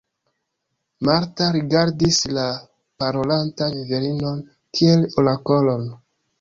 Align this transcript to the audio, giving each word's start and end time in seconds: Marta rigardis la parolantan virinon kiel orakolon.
Marta 1.09 1.49
rigardis 1.57 2.17
la 2.39 2.47
parolantan 3.05 3.79
virinon 3.93 4.43
kiel 4.81 5.09
orakolon. 5.25 5.89